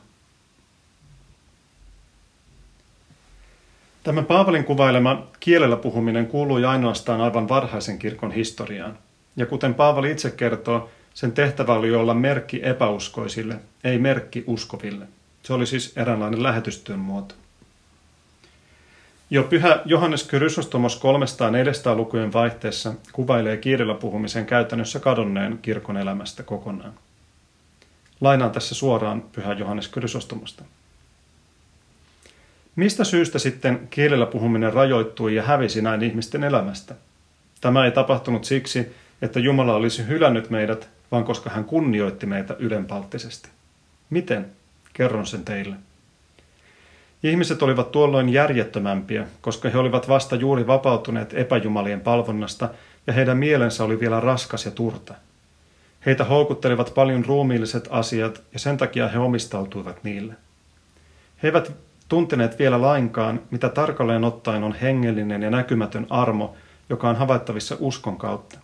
Tämä 4.04 4.24
Paavalin 4.24 4.64
kuvailema 4.64 5.28
kielellä 5.40 5.76
puhuminen 5.76 6.28
kuului 6.28 6.66
ainoastaan 6.66 7.22
aivan 7.22 7.50
varhaisen 7.50 8.00
kirkon 8.00 8.32
historiaan. 8.32 8.98
Ja 9.38 9.46
kuten 9.46 9.74
Paavali 9.74 10.12
itse 10.12 10.32
kertoo, 10.32 10.90
sen 11.14 11.32
tehtävä 11.32 11.74
oli 11.74 11.96
olla 11.96 12.14
merkki 12.14 12.60
epäuskoisille, 12.64 13.56
ei 13.84 13.98
merkki 14.00 14.44
uskoville. 14.48 15.06
Se 15.44 15.54
oli 15.54 15.66
siis 15.66 15.98
eräänlainen 15.98 16.44
lähetystyön 16.44 17.00
muoto. 17.00 17.36
Jo 19.30 19.44
pyhä 19.44 19.82
Johannes 19.86 20.24
Kyrysostomos 20.24 21.02
300-400 21.94 21.96
lukujen 21.96 22.34
vaihteessa 22.34 22.94
kuvailee 23.12 23.58
kiirellä 23.58 23.94
puhumisen 23.94 24.46
käytännössä 24.46 25.00
kadonneen 25.00 25.60
kirkon 25.62 25.98
elämästä 25.98 26.44
kokonaan. 26.44 26.94
Lainaan 28.22 28.52
tässä 28.52 28.76
suoraan 28.76 29.22
pyhä 29.22 29.54
Johannes 29.54 29.88
Krysostomosta. 29.88 30.64
Mistä 32.76 33.04
syystä 33.04 33.40
sitten 33.40 33.88
kielellä 33.90 34.26
puhuminen 34.26 34.74
rajoittui 34.74 35.36
ja 35.36 35.44
hävisi 35.44 35.82
näin 35.82 36.04
ihmisten 36.04 36.44
elämästä? 36.44 36.96
Tämä 37.62 37.86
ei 37.86 37.92
tapahtunut 37.92 38.46
siksi, 38.46 38.96
että 39.22 39.40
Jumala 39.40 39.76
olisi 39.76 40.08
hylännyt 40.08 40.50
meidät, 40.50 40.90
vaan 41.12 41.24
koska 41.24 41.50
hän 41.50 41.66
kunnioitti 41.66 42.26
meitä 42.26 42.56
ylenpalttisesti. 42.60 43.50
Miten? 44.10 44.46
Kerron 44.94 45.28
sen 45.28 45.46
teille. 45.46 45.76
Ihmiset 47.24 47.62
olivat 47.64 47.92
tuolloin 47.92 48.30
järjettömämpiä, 48.30 49.28
koska 49.42 49.70
he 49.70 49.78
olivat 49.78 50.10
vasta 50.10 50.36
juuri 50.36 50.68
vapautuneet 50.68 51.34
epäjumalien 51.34 52.02
palvonnasta 52.02 52.70
ja 53.08 53.14
heidän 53.14 53.38
mielensä 53.38 53.84
oli 53.84 54.00
vielä 54.00 54.20
raskas 54.20 54.66
ja 54.66 54.72
turta. 54.72 55.14
Heitä 56.06 56.24
houkuttelivat 56.24 56.94
paljon 56.96 57.26
ruumiilliset 57.26 57.88
asiat 57.92 58.44
ja 58.54 58.60
sen 58.60 58.78
takia 58.78 59.08
he 59.08 59.20
omistautuivat 59.20 60.04
niille. 60.04 60.34
He 61.44 61.48
eivät 61.48 61.72
tunteneet 62.10 62.60
vielä 62.60 62.82
lainkaan, 62.82 63.42
mitä 63.52 63.70
tarkalleen 63.70 64.24
ottaen 64.24 64.64
on 64.64 64.74
hengellinen 64.74 65.42
ja 65.42 65.50
näkymätön 65.50 66.08
armo, 66.10 66.56
joka 66.90 67.10
on 67.10 67.16
havaittavissa 67.16 67.76
uskon 67.80 68.18
kautta. 68.18 68.60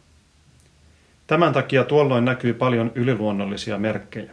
Tämän 1.28 1.54
takia 1.54 1.84
tuolloin 1.84 2.26
näkyy 2.26 2.54
paljon 2.54 2.92
yliluonnollisia 2.96 3.78
merkkejä. 3.78 4.32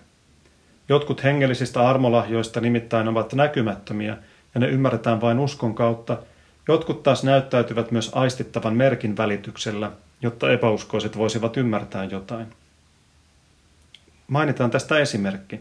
Jotkut 0.89 1.25
hengellisistä 1.25 1.89
armolahjoista 1.89 2.61
nimittäin 2.61 3.09
ovat 3.09 3.33
näkymättömiä 3.33 4.17
ja 4.55 4.61
ne 4.61 4.69
ymmärretään 4.69 5.21
vain 5.21 5.39
uskon 5.39 5.75
kautta, 5.75 6.19
jotkut 6.69 7.03
taas 7.03 7.25
näyttäytyvät 7.25 7.91
myös 7.91 8.11
aistittavan 8.15 8.77
merkin 8.77 9.17
välityksellä, 9.17 9.91
jotta 10.23 10.53
epäuskoiset 10.53 11.17
voisivat 11.17 11.57
ymmärtää 11.57 12.05
jotain. 12.05 12.47
Mainitaan 14.29 14.71
tästä 14.71 14.99
esimerkki. 14.99 15.61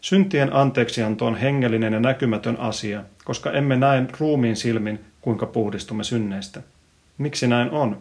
Syntien 0.00 0.52
anteeksianto 0.52 1.26
on 1.26 1.36
hengellinen 1.36 1.92
ja 1.92 2.00
näkymätön 2.00 2.60
asia, 2.60 3.02
koska 3.24 3.52
emme 3.52 3.76
näe 3.76 4.06
ruumiin 4.20 4.56
silmin, 4.56 5.00
kuinka 5.20 5.46
puhdistumme 5.46 6.04
synneistä. 6.04 6.62
Miksi 7.18 7.46
näin 7.46 7.70
on? 7.70 7.98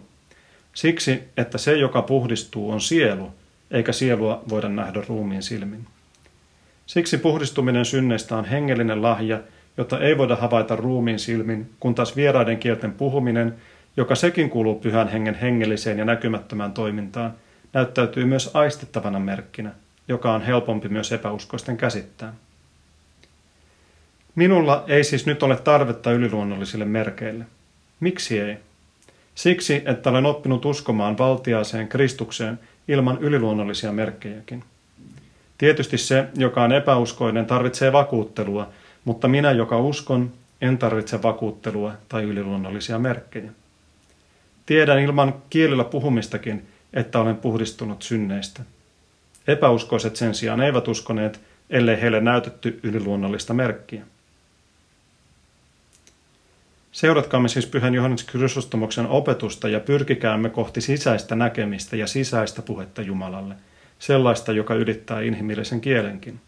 Siksi, 0.79 1.23
että 1.37 1.57
se, 1.57 1.77
joka 1.77 2.01
puhdistuu, 2.01 2.71
on 2.71 2.81
sielu, 2.81 3.31
eikä 3.71 3.91
sielua 3.91 4.43
voida 4.49 4.69
nähdä 4.69 5.01
ruumiin 5.07 5.43
silmin. 5.43 5.85
Siksi 6.85 7.17
puhdistuminen 7.17 7.85
synneistä 7.85 8.37
on 8.37 8.45
hengellinen 8.45 9.01
lahja, 9.01 9.39
jota 9.77 9.99
ei 9.99 10.17
voida 10.17 10.35
havaita 10.35 10.75
ruumiin 10.75 11.19
silmin, 11.19 11.69
kun 11.79 11.95
taas 11.95 12.15
vieraiden 12.15 12.57
kielten 12.57 12.91
puhuminen, 12.91 13.55
joka 13.97 14.15
sekin 14.15 14.49
kuuluu 14.49 14.75
pyhän 14.75 15.07
hengen 15.07 15.35
hengelliseen 15.35 15.99
ja 15.99 16.05
näkymättömään 16.05 16.71
toimintaan, 16.71 17.33
näyttäytyy 17.73 18.25
myös 18.25 18.51
aistettavana 18.53 19.19
merkkinä, 19.19 19.71
joka 20.07 20.33
on 20.33 20.41
helpompi 20.41 20.89
myös 20.89 21.11
epäuskoisten 21.11 21.77
käsittää. 21.77 22.33
Minulla 24.35 24.83
ei 24.87 25.03
siis 25.03 25.25
nyt 25.25 25.43
ole 25.43 25.57
tarvetta 25.57 26.11
yliluonnollisille 26.11 26.85
merkeille. 26.85 27.45
Miksi 27.99 28.39
ei? 28.39 28.68
Siksi, 29.39 29.81
että 29.85 30.09
olen 30.09 30.25
oppinut 30.25 30.65
uskomaan 30.65 31.17
valtiaaseen 31.17 31.87
Kristukseen 31.87 32.59
ilman 32.87 33.17
yliluonnollisia 33.21 33.91
merkkejäkin. 33.91 34.63
Tietysti 35.57 35.97
se, 35.97 36.27
joka 36.35 36.63
on 36.63 36.71
epäuskoinen, 36.71 37.45
tarvitsee 37.45 37.91
vakuuttelua, 37.91 38.69
mutta 39.05 39.27
minä, 39.27 39.51
joka 39.51 39.79
uskon, 39.79 40.31
en 40.61 40.77
tarvitse 40.77 41.21
vakuuttelua 41.23 41.93
tai 42.09 42.23
yliluonnollisia 42.23 42.99
merkkejä. 42.99 43.51
Tiedän 44.65 44.99
ilman 44.99 45.33
kielillä 45.49 45.83
puhumistakin, 45.83 46.67
että 46.93 47.19
olen 47.19 47.37
puhdistunut 47.37 48.01
synneistä. 48.01 48.61
Epäuskoiset 49.47 50.15
sen 50.15 50.35
sijaan 50.35 50.61
eivät 50.61 50.87
uskoneet, 50.87 51.41
ellei 51.69 52.01
heille 52.01 52.21
näytetty 52.21 52.79
yliluonnollista 52.83 53.53
merkkiä. 53.53 54.03
Seuratkaamme 56.99 57.49
siis 57.49 57.65
Pyhän 57.65 57.93
Johannes 57.93 58.23
Krysostomoksen 58.23 59.07
opetusta 59.07 59.69
ja 59.69 59.79
pyrkikäämme 59.79 60.49
kohti 60.49 60.81
sisäistä 60.81 61.35
näkemistä 61.35 61.95
ja 61.95 62.07
sisäistä 62.07 62.61
puhetta 62.61 63.01
Jumalalle, 63.01 63.55
sellaista, 63.99 64.51
joka 64.51 64.73
ylittää 64.73 65.21
inhimillisen 65.21 65.81
kielenkin. 65.81 66.39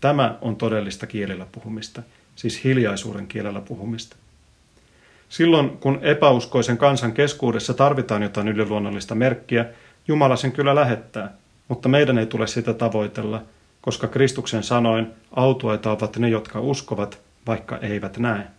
Tämä 0.00 0.38
on 0.40 0.56
todellista 0.56 1.06
kielellä 1.06 1.46
puhumista, 1.52 2.02
siis 2.36 2.64
hiljaisuuden 2.64 3.26
kielellä 3.26 3.60
puhumista. 3.60 4.16
Silloin, 5.28 5.70
kun 5.70 5.98
epäuskoisen 6.02 6.78
kansan 6.78 7.12
keskuudessa 7.12 7.74
tarvitaan 7.74 8.22
jotain 8.22 8.48
yliluonnollista 8.48 9.14
merkkiä, 9.14 9.66
Jumala 10.08 10.36
sen 10.36 10.52
kyllä 10.52 10.74
lähettää, 10.74 11.32
mutta 11.68 11.88
meidän 11.88 12.18
ei 12.18 12.26
tule 12.26 12.46
sitä 12.46 12.74
tavoitella, 12.74 13.42
koska 13.80 14.06
Kristuksen 14.06 14.62
sanoin 14.62 15.06
autuaita 15.36 15.92
ovat 15.92 16.16
ne, 16.16 16.28
jotka 16.28 16.60
uskovat, 16.60 17.20
vaikka 17.46 17.78
eivät 17.78 18.18
näe. 18.18 18.53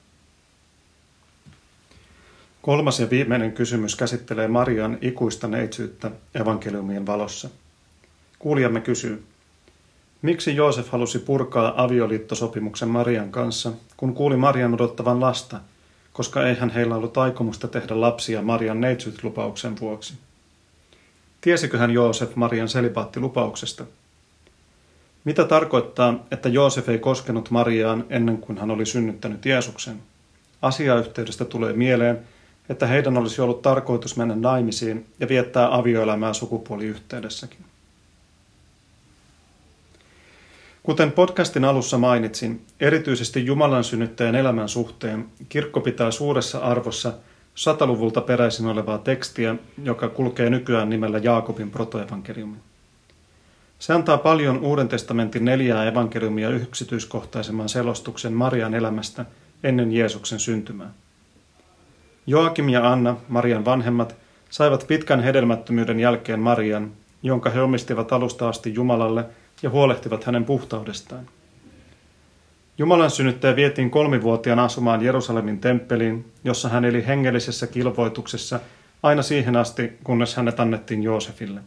Kolmas 2.65 2.99
ja 2.99 3.09
viimeinen 3.09 3.51
kysymys 3.51 3.95
käsittelee 3.95 4.47
Marian 4.47 4.97
ikuista 5.01 5.47
neitsyyttä 5.47 6.11
evankeliumien 6.35 7.05
valossa. 7.05 7.49
Kuulijamme 8.39 8.81
kysyy, 8.81 9.23
miksi 10.21 10.55
Joosef 10.55 10.89
halusi 10.89 11.19
purkaa 11.19 11.83
avioliittosopimuksen 11.83 12.89
Marian 12.89 13.31
kanssa, 13.31 13.71
kun 13.97 14.13
kuuli 14.13 14.37
Marian 14.37 14.73
odottavan 14.73 15.21
lasta, 15.21 15.59
koska 16.13 16.47
eihän 16.47 16.69
heillä 16.69 16.95
ollut 16.95 17.17
aikomusta 17.17 17.67
tehdä 17.67 18.01
lapsia 18.01 18.41
Marian 18.41 18.81
neitsyytlupauksen 18.81 19.79
vuoksi. 19.79 20.13
Tiesikö 21.41 21.77
hän 21.77 21.91
Joosef 21.91 22.35
Marian 22.35 22.69
selibaattilupauksesta? 22.69 23.85
Mitä 25.23 25.43
tarkoittaa, 25.43 26.25
että 26.31 26.49
Joosef 26.49 26.89
ei 26.89 26.99
koskenut 26.99 27.51
Mariaan 27.51 28.05
ennen 28.09 28.37
kuin 28.37 28.57
hän 28.57 28.71
oli 28.71 28.85
synnyttänyt 28.85 29.45
Jeesuksen? 29.45 30.01
Asiayhteydestä 30.61 31.45
tulee 31.45 31.73
mieleen, 31.73 32.34
että 32.69 32.87
heidän 32.87 33.17
olisi 33.17 33.41
ollut 33.41 33.61
tarkoitus 33.61 34.17
mennä 34.17 34.35
naimisiin 34.35 35.05
ja 35.19 35.29
viettää 35.29 35.75
avioelämää 35.75 36.33
sukupuoliyhteydessäkin. 36.33 37.59
Kuten 40.83 41.11
podcastin 41.11 41.65
alussa 41.65 41.97
mainitsin, 41.97 42.65
erityisesti 42.79 43.45
Jumalan 43.45 43.83
synnyttäjän 43.83 44.35
elämän 44.35 44.69
suhteen 44.69 45.25
kirkko 45.49 45.81
pitää 45.81 46.11
suuressa 46.11 46.59
arvossa 46.59 47.13
sataluvulta 47.55 48.21
peräisin 48.21 48.67
olevaa 48.67 48.97
tekstiä, 48.97 49.55
joka 49.83 50.09
kulkee 50.09 50.49
nykyään 50.49 50.89
nimellä 50.89 51.17
Jaakobin 51.17 51.71
protoevankeliumi. 51.71 52.57
Se 53.79 53.93
antaa 53.93 54.17
paljon 54.17 54.59
Uuden 54.59 54.87
testamentin 54.87 55.45
neljää 55.45 55.87
evankeliumia 55.87 56.49
yksityiskohtaisemman 56.49 57.69
selostuksen 57.69 58.33
Marian 58.33 58.73
elämästä 58.73 59.25
ennen 59.63 59.91
Jeesuksen 59.91 60.39
syntymää. 60.39 60.91
Joakim 62.27 62.69
ja 62.69 62.91
Anna, 62.91 63.15
Marian 63.27 63.65
vanhemmat, 63.65 64.15
saivat 64.49 64.85
pitkän 64.87 65.23
hedelmättömyyden 65.23 65.99
jälkeen 65.99 66.39
Marian, 66.39 66.91
jonka 67.23 67.49
he 67.49 67.61
omistivat 67.61 68.13
alusta 68.13 68.49
asti 68.49 68.73
Jumalalle 68.73 69.25
ja 69.63 69.69
huolehtivat 69.69 70.23
hänen 70.23 70.45
puhtaudestaan. 70.45 71.25
Jumalan 72.77 73.11
synnyttäjä 73.11 73.55
vietiin 73.55 73.89
kolmivuotiaan 73.89 74.59
asumaan 74.59 75.01
Jerusalemin 75.01 75.59
temppeliin, 75.59 76.31
jossa 76.43 76.69
hän 76.69 76.85
eli 76.85 77.07
hengellisessä 77.07 77.67
kilvoituksessa 77.67 78.59
aina 79.03 79.21
siihen 79.21 79.55
asti, 79.55 79.91
kunnes 80.03 80.35
hänet 80.35 80.59
annettiin 80.59 81.03
Joosefille. 81.03 81.61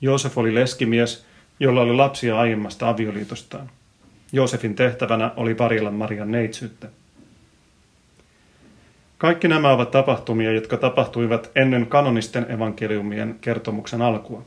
Joosef 0.00 0.38
oli 0.38 0.54
leskimies, 0.54 1.26
jolla 1.60 1.80
oli 1.80 1.94
lapsia 1.94 2.38
aiemmasta 2.38 2.88
avioliitostaan. 2.88 3.70
Joosefin 4.32 4.74
tehtävänä 4.74 5.30
oli 5.36 5.58
varjella 5.58 5.90
Marian 5.90 6.32
neitsyyttä. 6.32 6.88
Kaikki 9.22 9.48
nämä 9.48 9.70
ovat 9.70 9.90
tapahtumia, 9.90 10.52
jotka 10.52 10.76
tapahtuivat 10.76 11.50
ennen 11.54 11.86
kanonisten 11.86 12.50
evankeliumien 12.50 13.38
kertomuksen 13.40 14.02
alkua. 14.02 14.44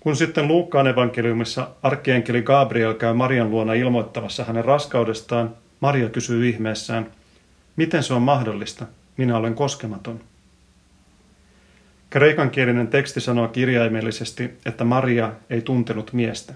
Kun 0.00 0.16
sitten 0.16 0.48
Luukkaan 0.48 0.86
evankeliumissa 0.86 1.68
arkkienkeli 1.82 2.42
Gabriel 2.42 2.94
käy 2.94 3.12
Marian 3.12 3.50
luona 3.50 3.74
ilmoittavassa 3.74 4.44
hänen 4.44 4.64
raskaudestaan, 4.64 5.54
Maria 5.80 6.08
kysyy 6.08 6.48
ihmeessään, 6.48 7.10
miten 7.76 8.02
se 8.02 8.14
on 8.14 8.22
mahdollista, 8.22 8.86
minä 9.16 9.36
olen 9.36 9.54
koskematon. 9.54 10.20
Kreikankielinen 12.10 12.88
teksti 12.88 13.20
sanoo 13.20 13.48
kirjaimellisesti, 13.48 14.50
että 14.66 14.84
Maria 14.84 15.32
ei 15.50 15.62
tuntenut 15.62 16.12
miestä. 16.12 16.54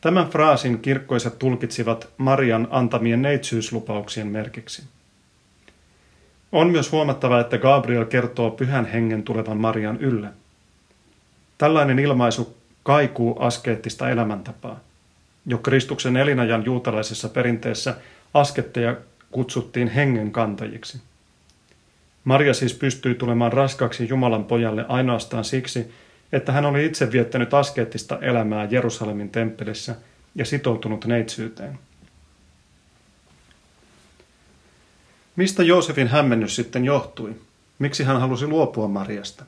Tämän 0.00 0.30
fraasin 0.30 0.78
kirkkoiset 0.78 1.38
tulkitsivat 1.38 2.08
Marian 2.18 2.68
antamien 2.70 3.22
neitsyyslupauksien 3.22 4.26
merkiksi. 4.26 4.93
On 6.54 6.70
myös 6.70 6.92
huomattava, 6.92 7.40
että 7.40 7.58
Gabriel 7.58 8.04
kertoo 8.04 8.50
pyhän 8.50 8.86
hengen 8.86 9.22
tulevan 9.22 9.56
Marian 9.56 9.96
ylle. 10.00 10.28
Tällainen 11.58 11.98
ilmaisu 11.98 12.56
kaikuu 12.82 13.36
askeettista 13.40 14.10
elämäntapaa. 14.10 14.80
Jo 15.46 15.58
Kristuksen 15.58 16.16
elinajan 16.16 16.64
juutalaisessa 16.64 17.28
perinteessä 17.28 17.94
asketteja 18.34 18.96
kutsuttiin 19.30 19.88
hengen 19.88 20.32
kantajiksi. 20.32 21.00
Maria 22.24 22.54
siis 22.54 22.74
pystyi 22.74 23.14
tulemaan 23.14 23.52
raskaaksi 23.52 24.08
Jumalan 24.08 24.44
pojalle 24.44 24.84
ainoastaan 24.88 25.44
siksi, 25.44 25.92
että 26.32 26.52
hän 26.52 26.66
oli 26.66 26.86
itse 26.86 27.12
viettänyt 27.12 27.54
askeettista 27.54 28.18
elämää 28.20 28.68
Jerusalemin 28.70 29.30
temppelissä 29.30 29.94
ja 30.34 30.44
sitoutunut 30.44 31.04
neitsyyteen. 31.04 31.78
Mistä 35.36 35.62
Joosefin 35.62 36.08
hämmennys 36.08 36.56
sitten 36.56 36.84
johtui? 36.84 37.34
Miksi 37.78 38.04
hän 38.04 38.20
halusi 38.20 38.46
luopua 38.46 38.88
Mariasta? 38.88 39.44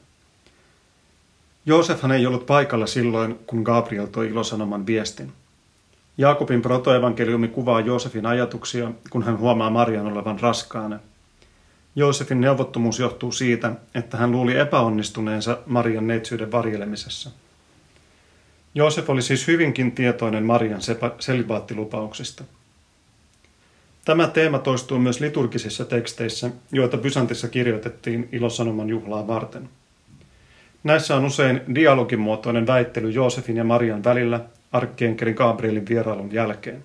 Joosefhan 1.67 2.13
ei 2.13 2.27
ollut 2.27 2.47
paikalla 2.47 2.87
silloin, 2.87 3.39
kun 3.47 3.63
Gabriel 3.63 4.07
toi 4.07 4.29
ilosanoman 4.29 4.87
viestin. 4.87 5.33
Jaakobin 6.19 6.63
protoevankeliumi 6.63 7.49
kuvaa 7.49 7.81
Joosefin 7.81 8.27
ajatuksia, 8.27 8.91
kun 9.11 9.23
hän 9.23 9.39
huomaa 9.39 9.71
Marian 9.71 10.07
olevan 10.07 10.41
raskaana. 10.41 10.99
Joosefin 11.97 12.41
neuvottomuus 12.41 12.99
johtuu 12.99 13.33
siitä, 13.33 13.73
että 13.95 14.17
hän 14.17 14.33
luuli 14.33 14.59
epäonnistuneensa 14.59 15.59
Marian 15.67 16.07
neitsyyden 16.07 16.53
varjelemisessa. 16.53 17.31
Joosef 18.75 19.11
oli 19.11 19.23
siis 19.23 19.47
hyvinkin 19.47 19.93
tietoinen 19.93 20.45
Marian 20.45 20.81
selibaattilupauksista. 21.21 22.45
Tämä 24.07 24.29
teema 24.29 24.59
toistuu 24.59 24.99
myös 24.99 25.21
liturgisissa 25.21 25.85
teksteissä, 25.85 26.51
joita 26.73 26.97
Bysantissa 26.97 27.49
kirjoitettiin 27.49 28.29
ilosanoman 28.33 28.89
juhlaa 28.89 29.27
varten. 29.27 29.69
Näissä 30.85 31.17
on 31.17 31.25
usein 31.25 31.61
dialogimuotoinen 31.75 32.67
väittely 32.67 33.11
Joosefin 33.11 33.57
ja 33.57 33.65
Marian 33.65 34.05
välillä 34.05 34.41
arkkienkeli 34.73 35.35
Gabrielin 35.35 35.89
vierailun 35.89 36.33
jälkeen. 36.33 36.85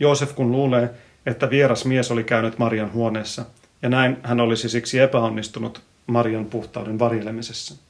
Joosef 0.00 0.34
kun 0.34 0.52
luulee, 0.52 0.90
että 1.26 1.50
vieras 1.50 1.84
mies 1.84 2.10
oli 2.10 2.24
käynyt 2.24 2.58
Marian 2.58 2.92
huoneessa, 2.92 3.44
ja 3.82 3.88
näin 3.88 4.16
hän 4.22 4.40
olisi 4.40 4.68
siksi 4.68 4.98
epäonnistunut 4.98 5.82
Marian 6.06 6.46
puhtauden 6.46 6.98
varjelemisessa. 6.98 7.87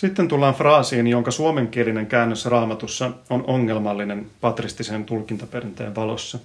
Sitten 0.00 0.28
tullaan 0.28 0.54
fraasiin, 0.54 1.06
jonka 1.06 1.30
suomenkielinen 1.30 2.06
käännös 2.06 2.46
raamatussa 2.46 3.10
on 3.30 3.44
ongelmallinen 3.46 4.26
patristisen 4.40 5.04
tulkintaperinteen 5.04 5.94
valossa. 5.94 6.38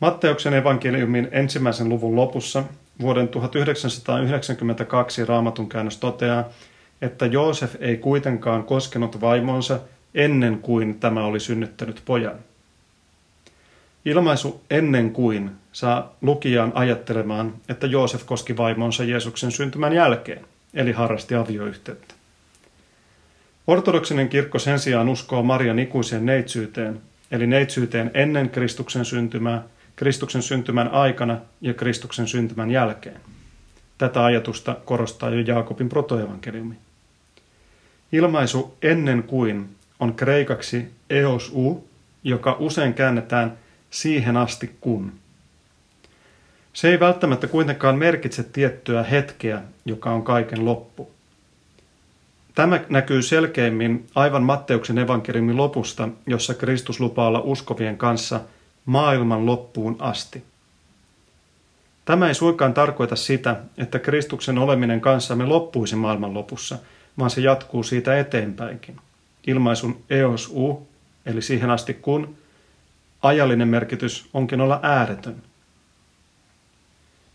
Matteuksen 0.00 0.54
evankeliumin 0.54 1.28
ensimmäisen 1.32 1.88
luvun 1.88 2.16
lopussa 2.16 2.64
vuoden 3.00 3.28
1992 3.28 5.24
raamatun 5.24 5.68
käännös 5.68 5.96
toteaa, 5.96 6.44
että 7.02 7.26
Joosef 7.26 7.74
ei 7.80 7.96
kuitenkaan 7.96 8.64
koskenut 8.64 9.20
vaimonsa 9.20 9.80
ennen 10.14 10.58
kuin 10.58 11.00
tämä 11.00 11.24
oli 11.24 11.40
synnyttänyt 11.40 12.02
pojan. 12.04 12.36
Ilmaisu 14.04 14.60
ennen 14.70 15.12
kuin 15.12 15.50
saa 15.72 16.14
lukijan 16.20 16.72
ajattelemaan, 16.74 17.54
että 17.68 17.86
Joosef 17.86 18.26
koski 18.26 18.56
vaimonsa 18.56 19.04
Jeesuksen 19.04 19.50
syntymän 19.50 19.92
jälkeen, 19.92 20.46
eli 20.76 20.92
harrasti 20.92 21.34
avioyhteyttä. 21.34 22.14
Ortodoksinen 23.66 24.28
kirkko 24.28 24.58
sen 24.58 24.78
sijaan 24.78 25.08
uskoo 25.08 25.42
Marian 25.42 25.78
ikuiseen 25.78 26.26
neitsyyteen, 26.26 27.00
eli 27.30 27.46
neitsyyteen 27.46 28.10
ennen 28.14 28.50
Kristuksen 28.50 29.04
syntymää, 29.04 29.62
Kristuksen 29.96 30.42
syntymän 30.42 30.88
aikana 30.88 31.38
ja 31.60 31.74
Kristuksen 31.74 32.28
syntymän 32.28 32.70
jälkeen. 32.70 33.20
Tätä 33.98 34.24
ajatusta 34.24 34.76
korostaa 34.84 35.30
jo 35.30 35.40
Jaakobin 35.40 35.88
protoevankeliumi. 35.88 36.74
Ilmaisu 38.12 38.76
ennen 38.82 39.22
kuin 39.22 39.68
on 40.00 40.14
kreikaksi 40.14 40.90
eos 41.10 41.52
u, 41.54 41.88
joka 42.24 42.56
usein 42.58 42.94
käännetään 42.94 43.58
siihen 43.90 44.36
asti 44.36 44.76
kun. 44.80 45.12
Se 46.76 46.88
ei 46.88 47.00
välttämättä 47.00 47.46
kuitenkaan 47.46 47.98
merkitse 47.98 48.42
tiettyä 48.42 49.02
hetkeä, 49.02 49.62
joka 49.84 50.10
on 50.10 50.22
kaiken 50.22 50.64
loppu. 50.64 51.10
Tämä 52.54 52.80
näkyy 52.88 53.22
selkeimmin 53.22 54.06
aivan 54.14 54.42
Matteuksen 54.42 54.98
evankeliumin 54.98 55.56
lopusta, 55.56 56.08
jossa 56.26 56.54
Kristus 56.54 57.00
lupaa 57.00 57.26
olla 57.26 57.40
uskovien 57.40 57.98
kanssa 57.98 58.40
maailman 58.86 59.46
loppuun 59.46 59.96
asti. 59.98 60.44
Tämä 62.04 62.28
ei 62.28 62.34
suinkaan 62.34 62.74
tarkoita 62.74 63.16
sitä, 63.16 63.56
että 63.78 63.98
Kristuksen 63.98 64.58
oleminen 64.58 65.00
kanssamme 65.00 65.46
loppuisi 65.46 65.96
maailman 65.96 66.34
lopussa, 66.34 66.78
vaan 67.18 67.30
se 67.30 67.40
jatkuu 67.40 67.82
siitä 67.82 68.18
eteenpäinkin. 68.18 68.96
Ilmaisun 69.46 70.02
eos 70.10 70.48
u, 70.54 70.88
eli 71.26 71.42
siihen 71.42 71.70
asti 71.70 71.94
kun, 71.94 72.36
ajallinen 73.22 73.68
merkitys 73.68 74.28
onkin 74.34 74.60
olla 74.60 74.80
ääretön. 74.82 75.42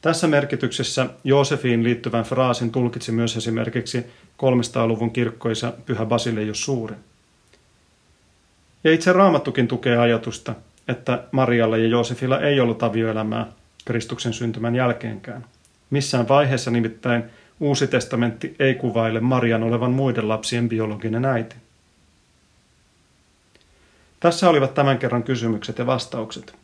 Tässä 0.02 0.28
merkityksessä 0.28 1.06
Joosefiin 1.24 1.84
liittyvän 1.84 2.24
fraasin 2.24 2.72
tulkitsi 2.72 3.12
myös 3.12 3.38
esimerkiksi 3.38 4.06
300-luvun 4.38 5.12
kirkkoisa 5.12 5.74
Pyhä 5.86 6.06
Basileius 6.06 6.64
Suuri. 6.64 6.96
Ja 8.84 8.94
itse 8.94 9.14
Raamattukin 9.14 9.68
tukee 9.68 9.98
ajatusta, 9.98 10.56
että 10.88 11.24
Marialla 11.32 11.78
ja 11.78 11.88
Joosefilla 11.88 12.40
ei 12.40 12.60
ollut 12.60 12.84
avioelämää 12.84 13.48
Kristuksen 13.86 14.34
syntymän 14.34 14.76
jälkeenkään. 14.76 15.46
Missään 15.90 16.28
vaiheessa 16.28 16.72
nimittäin 16.72 17.24
Uusi 17.62 17.88
testamentti 17.88 18.56
ei 18.60 18.76
kuvaile 18.76 19.20
Marian 19.20 19.64
olevan 19.64 19.92
muiden 19.92 20.28
lapsien 20.28 20.70
biologinen 20.70 21.26
äiti. 21.26 21.56
Tässä 24.20 24.50
olivat 24.50 24.74
tämän 24.74 24.98
kerran 24.98 25.24
kysymykset 25.24 25.78
ja 25.78 25.86
vastaukset. 25.86 26.61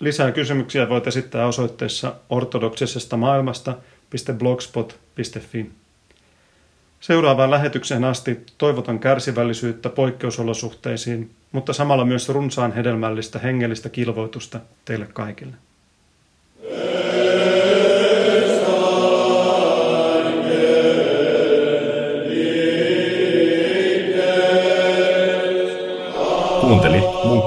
Lisää 0.00 0.32
kysymyksiä 0.32 0.88
voit 0.88 1.06
esittää 1.06 1.46
osoitteessa 1.46 2.14
ortodoksisesta 2.30 3.16
maailmasta.blogspot.fi. 3.16 5.70
Seuraavaan 7.00 7.50
lähetykseen 7.50 8.04
asti 8.04 8.40
toivotan 8.58 8.98
kärsivällisyyttä 8.98 9.88
poikkeusolosuhteisiin, 9.88 11.30
mutta 11.52 11.72
samalla 11.72 12.04
myös 12.04 12.28
runsaan 12.28 12.72
hedelmällistä 12.72 13.38
hengellistä 13.38 13.88
kilvoitusta 13.88 14.60
teille 14.84 15.06
kaikille. 15.06 15.54